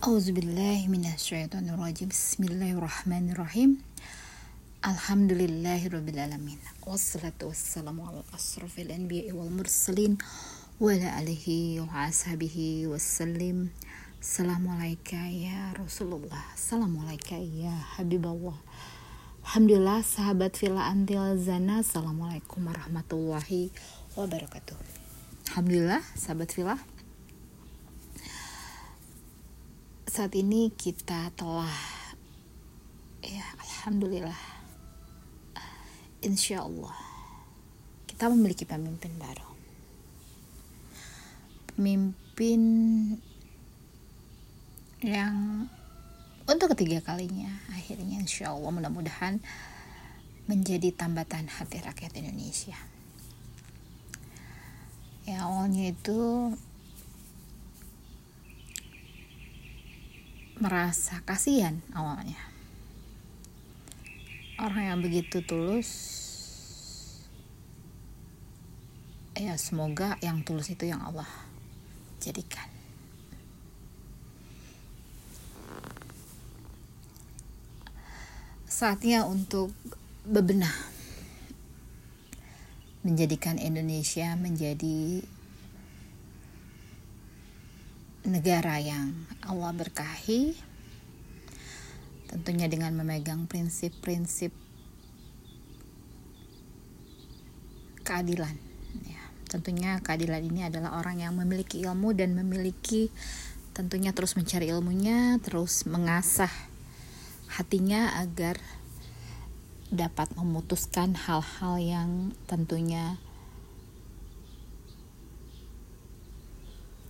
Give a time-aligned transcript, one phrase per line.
[0.00, 3.84] Auzubillahiminasyaitonirrajim Bismillahirrahmanirrahim.
[4.80, 6.56] Alhamdulillahirrabbilalamin
[6.88, 10.16] Wassalatu wassalamu ala asrafil anbiya wal mursalin
[10.80, 13.76] Wa ala alihi wa ashabihi wassalim.
[14.24, 16.48] Assalamualaikum ya Rasulullah.
[16.56, 18.56] Assalamualaikum ya Habiballah
[19.44, 23.68] Alhamdulillah sahabat Villa Antil Zana Assalamualaikum warahmatullahi
[24.16, 24.80] wabarakatuh.
[25.52, 26.80] Alhamdulillah sahabat Villa
[30.10, 31.70] saat ini kita telah
[33.22, 34.42] ya alhamdulillah
[36.26, 36.98] insya Allah
[38.10, 39.46] kita memiliki pemimpin baru.
[41.70, 42.60] Pemimpin
[45.06, 45.70] yang
[46.42, 49.38] untuk ketiga kalinya akhirnya insya Allah mudah-mudahan
[50.50, 52.74] menjadi tambatan hati rakyat Indonesia.
[55.22, 56.50] Ya awalnya itu
[60.60, 62.36] merasa kasihan awalnya.
[64.60, 65.88] Orang yang begitu tulus
[69.32, 71.28] ya semoga yang tulus itu yang Allah
[72.20, 72.68] jadikan.
[78.68, 79.72] Saatnya untuk
[80.28, 80.72] bebenah
[83.00, 85.24] menjadikan Indonesia menjadi
[88.24, 90.52] negara yang Allah berkahi
[92.28, 94.52] tentunya dengan memegang prinsip-prinsip
[98.04, 98.54] keadilan
[99.06, 99.22] ya.
[99.50, 103.10] Tentunya keadilan ini adalah orang yang memiliki ilmu dan memiliki
[103.74, 106.50] tentunya terus mencari ilmunya terus mengasah
[107.50, 108.58] hatinya agar
[109.90, 112.10] dapat memutuskan hal-hal yang
[112.46, 113.18] tentunya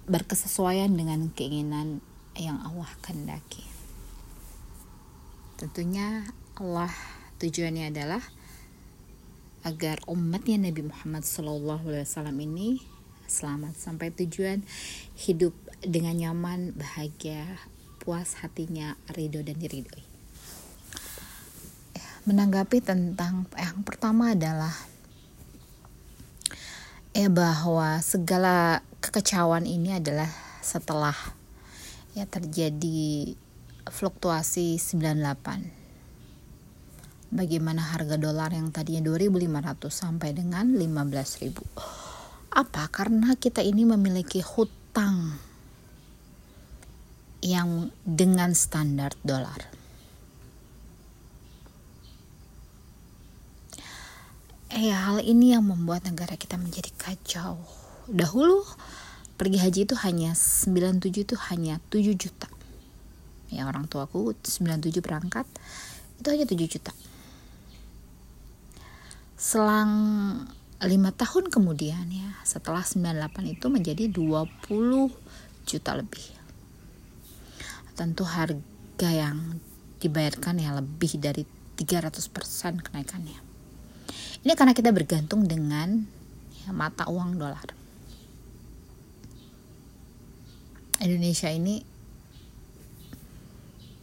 [0.09, 2.01] berkesesuaian dengan keinginan
[2.39, 3.67] yang Allah kehendaki.
[5.61, 6.25] Tentunya
[6.57, 6.93] Allah
[7.37, 8.25] tujuannya adalah
[9.61, 12.81] agar umatnya Nabi Muhammad SAW ini
[13.29, 14.65] selamat sampai tujuan
[15.21, 15.53] hidup
[15.85, 17.47] dengan nyaman, bahagia,
[18.01, 20.03] puas hatinya, ridho dan diridhoi.
[22.25, 24.73] Menanggapi tentang yang pertama adalah
[27.21, 30.33] ya bahwa segala kekecauan ini adalah
[30.65, 31.13] setelah
[32.17, 33.37] ya terjadi
[33.85, 41.61] fluktuasi 98 bagaimana harga dolar yang tadinya 2500 sampai dengan 15000
[42.51, 42.83] apa?
[42.89, 45.37] Karena kita ini memiliki hutang
[47.45, 49.80] yang dengan standar dolar
[54.71, 57.59] eh hal ini yang membuat negara kita menjadi kacau.
[58.07, 58.63] Dahulu
[59.35, 62.47] pergi haji itu hanya 97 itu hanya 7 juta.
[63.51, 65.43] Ya orang tuaku 97 berangkat
[66.23, 66.95] itu hanya 7 juta.
[69.35, 69.91] Selang
[70.81, 75.11] lima tahun kemudian ya setelah 98 itu menjadi 20
[75.67, 76.27] juta lebih.
[77.99, 79.59] Tentu harga yang
[79.99, 81.43] dibayarkan ya lebih dari
[81.75, 83.50] 300% kenaikannya
[84.41, 86.05] ini karena kita bergantung dengan
[86.65, 87.81] ya, mata uang dolar
[91.01, 91.81] Indonesia ini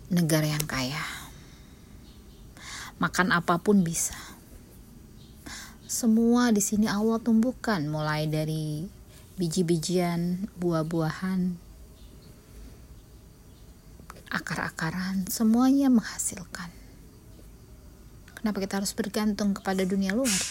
[0.10, 1.06] negara yang kaya.
[2.98, 4.18] Makan apa pun bisa.
[5.86, 8.90] Semua di sini Allah tumbuhkan mulai dari
[9.38, 11.54] biji-bijian, buah-buahan,
[14.34, 16.74] akar-akaran, semuanya menghasilkan.
[18.38, 20.42] Kenapa kita harus bergantung kepada dunia luar?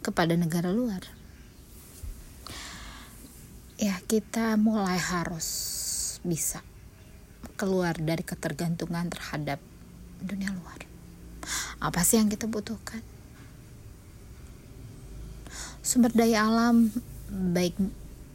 [0.00, 1.22] Kepada negara luar?
[3.82, 5.48] ya kita mulai harus
[6.22, 6.62] bisa
[7.58, 9.58] keluar dari ketergantungan terhadap
[10.22, 10.86] dunia luar.
[11.82, 13.02] Apa sih yang kita butuhkan?
[15.82, 16.94] Sumber daya alam,
[17.26, 17.74] baik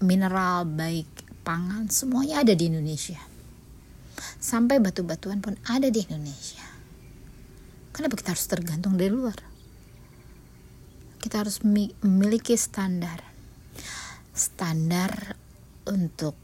[0.03, 1.07] mineral, baik
[1.47, 3.23] pangan, semuanya ada di Indonesia.
[4.43, 6.76] Sampai batu-batuan pun ada di Indonesia.
[7.97, 9.41] Kenapa kita harus tergantung dari luar?
[11.17, 13.25] Kita harus memiliki standar.
[14.37, 15.33] Standar
[15.89, 16.37] untuk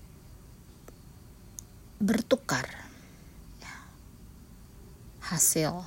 [2.02, 2.66] bertukar
[3.62, 3.76] ya,
[5.30, 5.78] hasil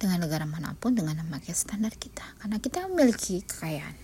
[0.00, 2.24] dengan negara mana pun dengan memakai standar kita.
[2.40, 3.96] Karena kita memiliki kekayaan.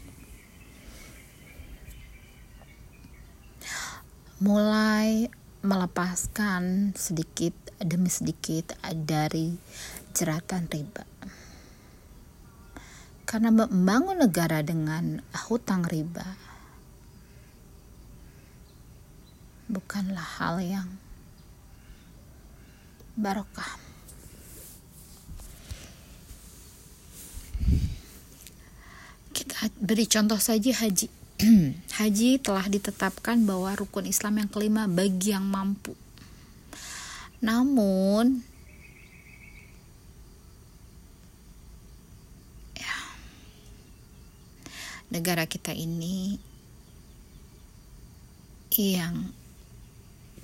[4.45, 5.33] Mulai
[5.65, 9.55] melepaskan sedikit demi sedikit dari
[10.15, 11.05] jeratan riba
[13.25, 15.19] karena membangun negara dengan
[15.49, 16.55] hutang riba
[19.69, 20.89] bukanlah hal yang
[23.19, 23.79] barokah.
[29.35, 31.09] Kita beri contoh saja haji.
[31.99, 36.04] haji telah ditetapkan bahwa rukun Islam yang kelima bagi yang mampu.
[37.45, 38.41] Namun
[42.73, 42.97] ya,
[45.13, 46.41] negara kita ini
[48.75, 49.29] yang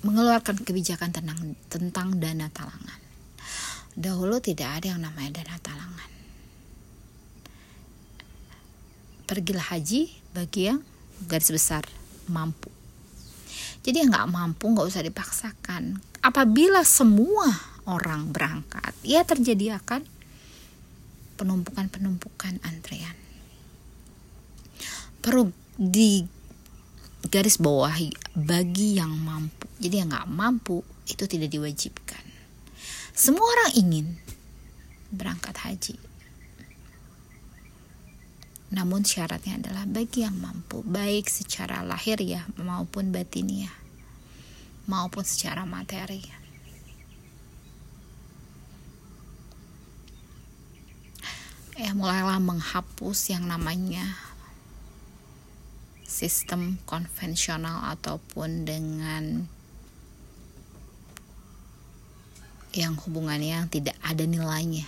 [0.05, 3.01] mengeluarkan kebijakan tentang tentang dana talangan.
[3.97, 6.11] Dahulu tidak ada yang namanya dana talangan.
[9.25, 10.85] Pergilah haji bagi yang
[11.25, 11.81] garis besar
[12.29, 12.69] mampu.
[13.81, 16.10] Jadi yang nggak mampu nggak usah dipaksakan.
[16.21, 17.49] Apabila semua
[17.89, 20.05] orang berangkat, ya terjadi akan
[21.41, 23.17] penumpukan-penumpukan antrean.
[25.17, 26.21] Perlu di
[27.25, 27.93] garis bawah
[28.37, 29.65] bagi yang mampu.
[29.81, 32.21] Jadi yang nggak mampu itu tidak diwajibkan.
[33.17, 34.05] Semua orang ingin
[35.09, 35.95] berangkat haji.
[38.71, 43.73] Namun syaratnya adalah bagi yang mampu, baik secara lahir ya maupun batiniah,
[44.89, 46.21] maupun secara materi.
[51.79, 54.17] Ya mulailah menghapus yang namanya
[56.05, 59.49] sistem konvensional ataupun dengan
[62.71, 64.87] yang hubungannya yang tidak ada nilainya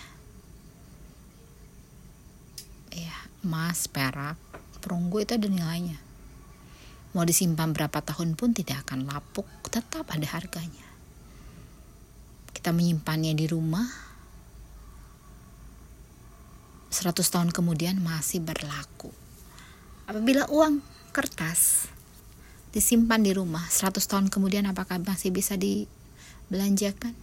[2.94, 4.40] ya emas perak
[4.80, 6.00] perunggu itu ada nilainya
[7.14, 10.88] mau disimpan berapa tahun pun tidak akan lapuk tetap ada harganya
[12.54, 13.86] kita menyimpannya di rumah
[16.94, 19.10] 100 tahun kemudian masih berlaku
[20.06, 20.82] apabila uang
[21.14, 21.94] kertas
[22.74, 27.14] disimpan di rumah 100 tahun kemudian apakah masih bisa dibelanjakan?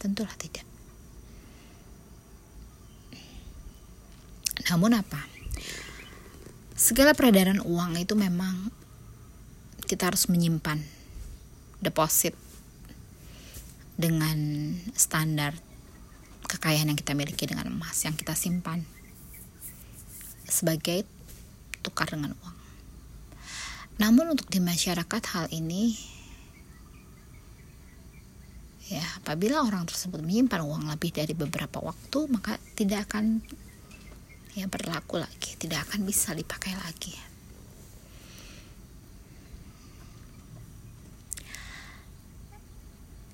[0.00, 0.64] Tentulah tidak.
[4.72, 5.20] Namun apa?
[6.72, 8.72] Segala peredaran uang itu memang
[9.86, 10.82] kita harus menyimpan
[11.78, 12.34] deposit
[13.94, 14.36] dengan
[14.92, 15.54] standar
[16.46, 18.82] kekayaan yang kita miliki dengan emas yang kita simpan
[20.46, 21.02] sebagai
[21.82, 22.56] tukar dengan uang.
[24.02, 25.96] Namun untuk di masyarakat hal ini
[28.86, 33.42] ya apabila orang tersebut menyimpan uang lebih dari beberapa waktu maka tidak akan
[34.54, 37.25] ya berlaku lagi, tidak akan bisa dipakai lagi.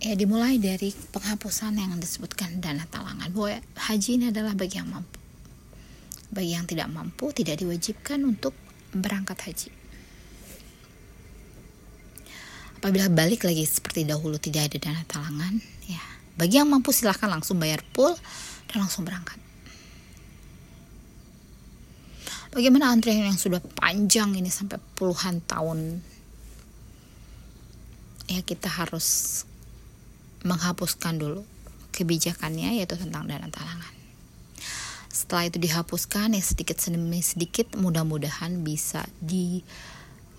[0.02, 5.18] Ya dimulai dari penghapusan yang disebutkan dana talangan bahwa haji ini adalah bagi yang mampu.
[6.34, 8.50] Bagi yang tidak mampu tidak diwajibkan untuk
[8.90, 9.70] berangkat haji.
[12.82, 16.02] Apabila balik lagi seperti dahulu tidak ada dana talangan ya
[16.34, 18.10] bagi yang mampu silahkan langsung bayar full
[18.66, 19.38] dan langsung berangkat.
[22.50, 26.02] Bagaimana antrian yang sudah panjang ini sampai puluhan tahun?
[28.26, 29.40] Ya kita harus
[30.42, 31.42] menghapuskan dulu
[31.92, 33.94] kebijakannya yaitu tentang dana talangan.
[35.12, 39.60] Setelah itu dihapuskan ya sedikit demi sedikit mudah-mudahan bisa di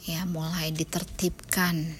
[0.04, 1.94] ya mulai ditertibkan.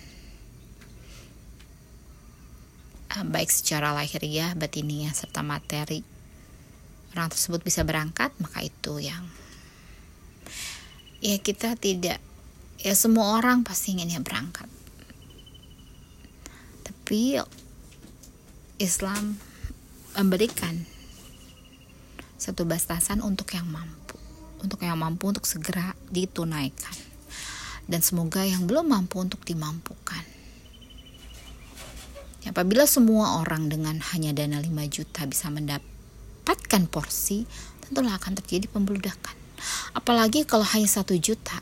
[3.14, 6.02] Eh, baik secara lahiriah, batiniah, serta materi.
[7.14, 9.22] Orang tersebut bisa berangkat, maka itu yang
[11.22, 12.18] ya kita tidak
[12.82, 14.68] ya semua orang pasti ingin inginnya berangkat.
[16.84, 17.38] Tapi
[18.84, 19.40] Islam
[20.20, 20.84] memberikan
[22.36, 24.20] satu batasan untuk yang mampu,
[24.60, 27.16] untuk yang mampu untuk segera ditunaikan.
[27.88, 30.24] Dan semoga yang belum mampu untuk dimampukan
[32.44, 37.48] Apabila semua orang dengan hanya dana 5 juta bisa mendapatkan porsi,
[37.88, 39.36] tentulah akan terjadi pembeludakan.
[39.96, 41.56] Apalagi kalau hanya satu juta,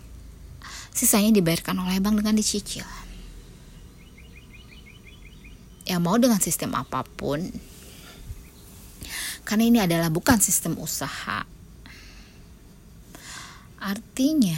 [0.89, 2.81] sisanya dibayarkan oleh bank dengan dicicil.
[5.91, 7.51] Ya mau dengan sistem apa pun,
[9.43, 11.43] karena ini adalah bukan sistem usaha.
[13.75, 14.55] Artinya,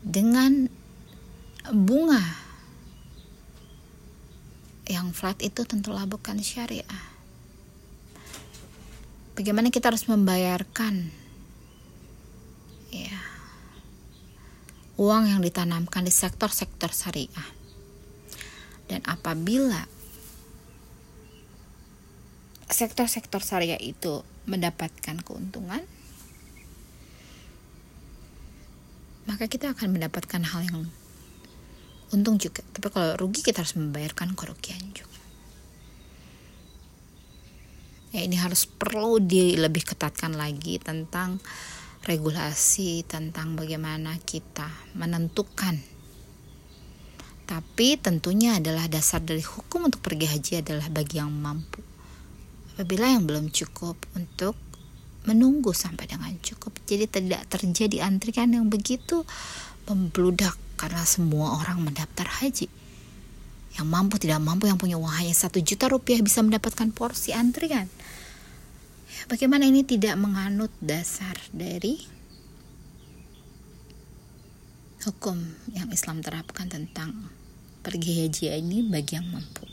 [0.00, 0.72] dengan
[1.76, 2.24] bunga
[4.88, 7.04] yang flat itu tentulah bukan syariah.
[9.36, 11.12] Bagaimana kita harus membayarkan
[12.88, 13.35] ya
[14.96, 17.48] uang yang ditanamkan di sektor-sektor syariah.
[18.86, 19.84] Dan apabila
[22.66, 25.82] sektor-sektor syariah itu mendapatkan keuntungan,
[29.26, 30.86] maka kita akan mendapatkan hal yang
[32.14, 35.18] untung juga tapi kalau rugi kita harus membayarkan kerugian juga
[38.14, 41.42] ya ini harus perlu di lebih ketatkan lagi tentang
[42.06, 45.74] regulasi tentang bagaimana kita menentukan.
[47.46, 51.82] Tapi tentunya adalah dasar dari hukum untuk pergi haji adalah bagi yang mampu.
[52.74, 54.54] Apabila yang belum cukup untuk
[55.26, 56.78] menunggu sampai dengan cukup.
[56.86, 59.26] Jadi tidak terjadi antrian yang begitu
[59.90, 62.70] membludak karena semua orang mendaftar haji.
[63.76, 67.90] Yang mampu tidak mampu yang punya uang hanya satu juta rupiah bisa mendapatkan porsi antrian
[69.24, 71.96] bagaimana ini tidak menganut dasar dari
[75.08, 75.40] hukum
[75.72, 77.32] yang Islam terapkan tentang
[77.80, 79.64] pergi haji ini bagi yang mampu?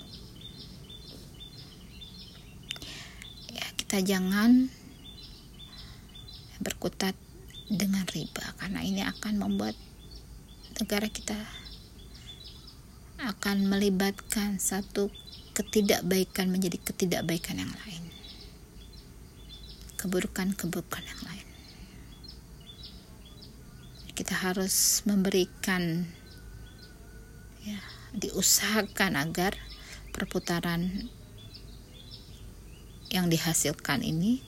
[3.51, 4.71] Ya kita jangan
[6.63, 7.19] berkutat
[7.67, 9.75] dengan riba karena ini akan membuat
[10.79, 11.35] negara kita
[13.23, 15.07] akan melibatkan satu
[15.53, 18.03] ketidakbaikan menjadi ketidakbaikan yang lain
[20.03, 21.47] keburukan-keburukan yang lain
[24.13, 26.05] kita harus memberikan
[27.63, 27.79] ya
[28.13, 29.57] diusahakan agar
[30.13, 31.09] perputaran
[33.09, 34.45] yang dihasilkan ini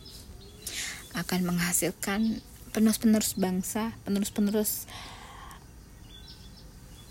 [1.15, 2.43] akan menghasilkan
[2.75, 4.83] penerus-penerus bangsa, penerus-penerus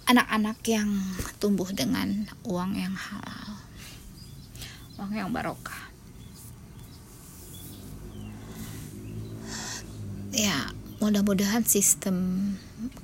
[0.05, 0.93] anak-anak yang
[1.41, 3.57] tumbuh dengan uang yang halal,
[5.01, 5.84] uang yang barokah.
[10.35, 12.51] Ya, mudah-mudahan sistem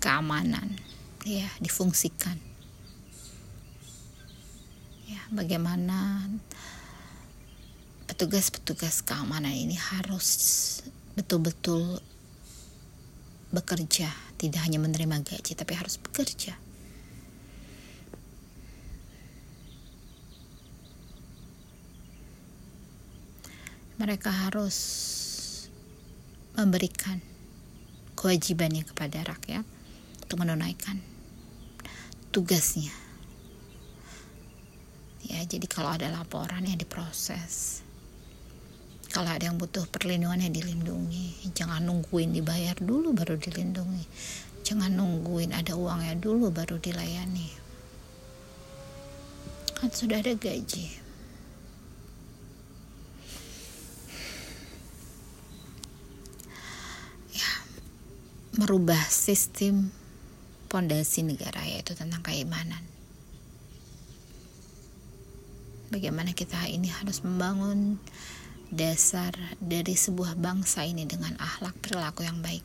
[0.02, 0.75] keamanan
[1.22, 2.34] ya difungsikan.
[5.06, 6.26] Ya, bagaimana
[8.10, 10.26] petugas-petugas keamanan ini harus
[11.14, 12.02] betul-betul
[13.54, 16.58] bekerja, tidak hanya menerima gaji, tapi harus bekerja.
[24.02, 24.76] Mereka harus
[26.61, 27.25] memberikan
[28.12, 29.64] kewajibannya kepada rakyat
[30.25, 31.00] untuk menunaikan
[32.31, 32.93] tugasnya.
[35.25, 37.81] Ya, jadi kalau ada laporan yang diproses,
[39.09, 41.50] kalau ada yang butuh perlindungan ya dilindungi.
[41.57, 44.05] Jangan nungguin dibayar dulu baru dilindungi.
[44.67, 47.49] Jangan nungguin ada uangnya dulu baru dilayani.
[49.81, 51.00] Kan sudah ada gaji
[57.33, 57.50] ya
[58.61, 59.88] merubah sistem
[60.69, 62.85] pondasi negara yaitu tentang keimanan.
[65.88, 67.97] Bagaimana kita ini harus membangun
[68.69, 72.62] dasar dari sebuah bangsa ini dengan akhlak perilaku yang baik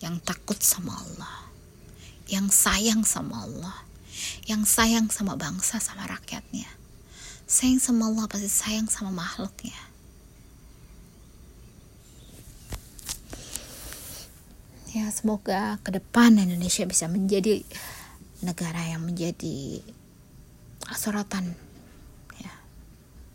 [0.00, 1.50] yang takut sama Allah
[2.30, 3.76] yang sayang sama Allah
[4.46, 6.70] yang sayang sama bangsa sama rakyatnya.
[7.44, 9.91] Sayang sama Allah pasti sayang sama makhluknya
[14.92, 17.64] ya semoga ke depan Indonesia bisa menjadi
[18.44, 19.80] negara yang menjadi
[20.92, 21.56] sorotan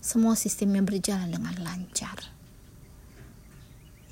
[0.08, 2.32] semua sistemnya berjalan dengan lancar.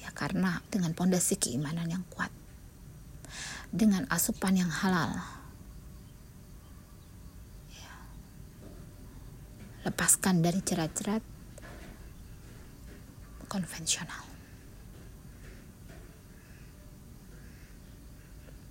[0.04, 2.28] Ya karena dengan pondasi keimanan yang kuat.
[3.72, 5.24] Dengan asupan yang halal.
[7.72, 7.96] Ya.
[9.88, 11.24] Lepaskan dari cerat-cerat
[13.48, 14.35] konvensional.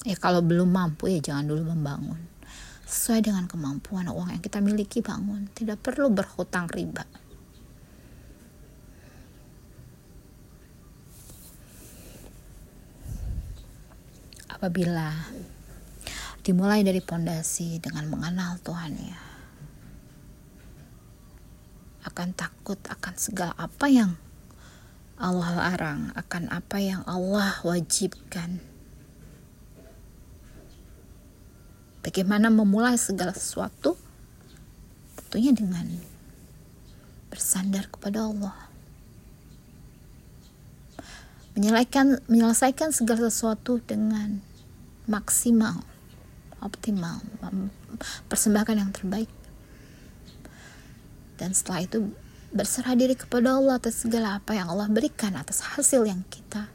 [0.04, 2.20] Ya kalau belum mampu ya jangan dulu membangun.
[2.84, 5.48] Sesuai dengan kemampuan uang yang kita miliki bangun.
[5.56, 7.08] Tidak perlu berhutang riba.
[14.52, 15.08] Apabila
[16.44, 19.20] dimulai dari pondasi dengan mengenal Tuhan ya
[22.04, 24.12] akan takut akan segala apa yang
[25.16, 28.60] Allah larang akan apa yang Allah wajibkan
[32.04, 33.96] Bagaimana memulai segala sesuatu?
[35.16, 35.88] Tentunya dengan
[37.32, 38.52] bersandar kepada Allah.
[41.56, 44.44] Menyelesaikan, menyelesaikan segala sesuatu dengan
[45.08, 45.80] maksimal,
[46.60, 47.24] optimal,
[48.28, 49.32] persembahkan yang terbaik.
[51.40, 52.12] Dan setelah itu
[52.54, 56.70] berserah diri kepada Allah atas segala apa yang Allah berikan atas hasil yang kita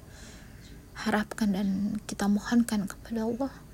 [1.05, 3.68] harapkan dan kita mohonkan kepada Allah.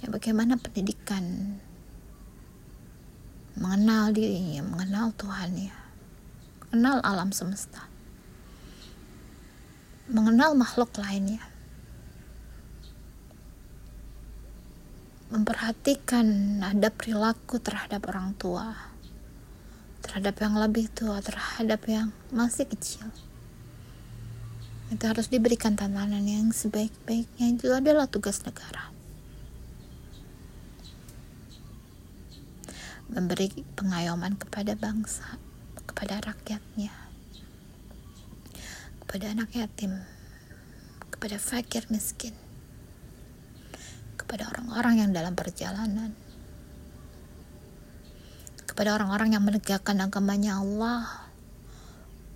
[0.00, 1.56] Ya bagaimana pendidikan
[3.60, 5.80] mengenal dirinya mengenal Tuhan ya
[6.70, 7.90] mengenal alam semesta,
[10.06, 11.42] mengenal makhluk lainnya,
[15.34, 18.94] memperhatikan ada perilaku terhadap orang tua,
[20.06, 23.10] terhadap yang lebih tua, terhadap yang masih kecil.
[24.94, 28.94] Itu harus diberikan tantangan yang sebaik-baiknya itu adalah tugas negara.
[33.10, 35.34] Memberi pengayoman kepada bangsa,
[35.82, 36.94] kepada rakyatnya,
[39.02, 39.98] kepada anak yatim,
[41.10, 42.38] kepada fakir miskin,
[44.14, 46.14] kepada orang-orang yang dalam perjalanan,
[48.62, 51.26] kepada orang-orang yang menegakkan agamanya Allah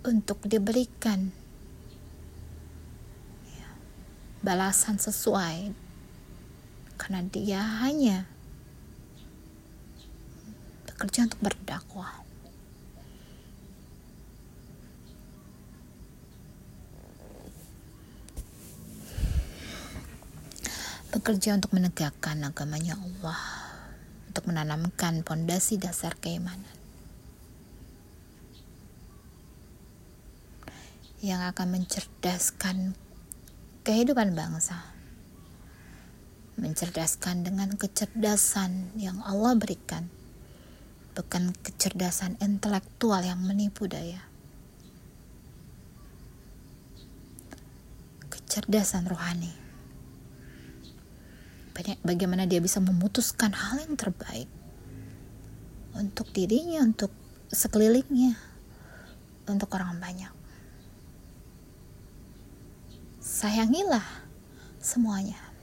[0.03, 1.31] untuk diberikan
[3.47, 3.69] ya,
[4.43, 5.71] balasan sesuai.
[6.99, 8.34] Karena dia hanya
[10.95, 12.23] bekerja untuk berdakwah.
[21.11, 23.43] Bekerja untuk menegakkan agamanya Allah,
[24.31, 26.75] untuk menanamkan fondasi dasar keimanan.
[31.25, 32.93] yang akan mencerdaskan
[33.81, 34.93] kehidupan bangsa,
[36.61, 40.13] mencerdaskan dengan kecerdasan yang Allah berikan
[41.15, 44.19] bukan kecerdasan intelektual yang menipu daya.
[48.27, 49.55] Kecerdasan rohani.
[52.07, 54.47] Bagaimana dia bisa memutuskan hal yang terbaik
[55.95, 57.11] untuk dirinya, untuk
[57.51, 58.39] sekelilingnya,
[59.51, 60.31] untuk orang banyak.
[63.19, 64.07] Sayangilah
[64.79, 65.54] semuanya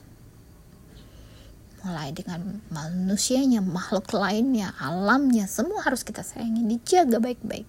[1.82, 7.66] mulai dengan manusianya, makhluk lainnya, alamnya, semua harus kita sayangi, dijaga baik-baik.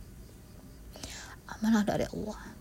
[1.50, 2.54] Amanah dari Allah.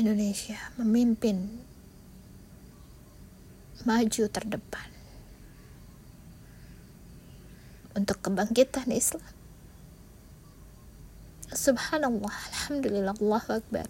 [0.00, 1.60] Indonesia memimpin
[3.84, 4.88] maju terdepan
[7.92, 9.39] untuk kebangkitan Islam
[11.54, 13.88] subhanallah alhamdulillah Allah akbar.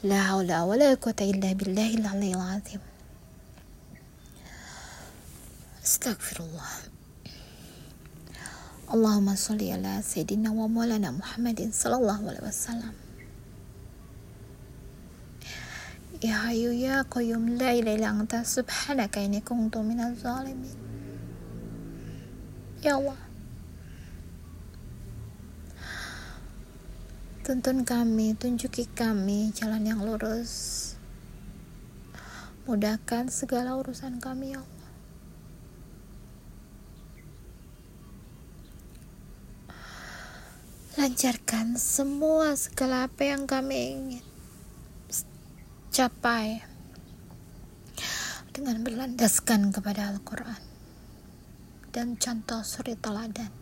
[0.00, 2.80] La haula wala quwata illa billahil aliyil azim.
[5.84, 6.88] Astagfirullah
[8.90, 12.94] Allahumma salli ala sayyidina wa maulana Muhammadin sallallahu alaihi wasallam.
[16.20, 20.76] Ya Hayyu Ya Qayyum La ilaha illa anta subhanaka inni kuntu minaz zalimin
[22.84, 23.29] Ya Allah.
[27.40, 30.92] Tuntun kami, tunjuki kami jalan yang lurus.
[32.68, 34.92] Mudahkan segala urusan kami, ya Allah.
[41.00, 44.24] Lancarkan semua segala apa yang kami ingin
[45.88, 46.60] capai
[48.52, 50.60] dengan berlandaskan kepada Al-Quran
[51.90, 53.59] dan contoh suri teladan.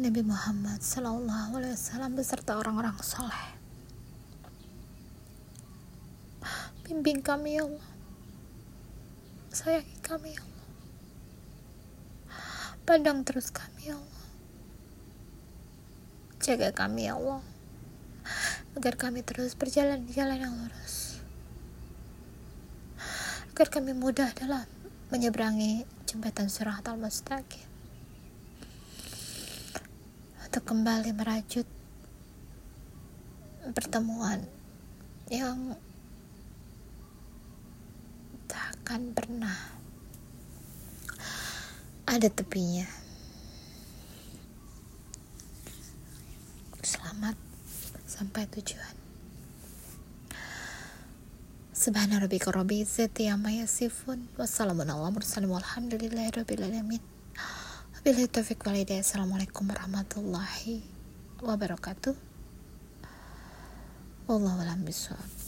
[0.00, 3.52] Nabi Muhammad Sallallahu Alaihi Wasallam beserta orang-orang soleh.
[6.88, 7.90] Bimbing kami ya Allah.
[9.52, 10.68] Sayangi kami ya Allah.
[12.88, 14.24] Pandang terus kami ya Allah.
[16.40, 17.44] Jaga kami ya Allah.
[18.80, 21.20] Agar kami terus berjalan di jalan yang lurus.
[23.52, 24.64] Agar kami mudah dalam
[25.12, 27.69] menyeberangi jembatan surat al-mustaqim
[30.50, 31.62] untuk kembali merajut
[33.70, 34.42] pertemuan
[35.30, 35.78] yang
[38.50, 39.54] tak akan pernah
[42.02, 42.82] ada tepinya.
[46.82, 47.38] Selamat
[48.10, 48.94] sampai tujuan.
[51.70, 54.26] Subhana rabbika rabbil izzati amma yasifun.
[54.34, 55.14] Wassalamualaikum
[55.46, 57.19] warahmatullahi wabarakatuh.
[58.00, 59.04] Bila taufik walidaya.
[59.04, 60.80] Assalamualaikum warahmatullahi
[61.44, 62.16] wabarakatuh.
[64.24, 65.39] Wallahualam bisawab.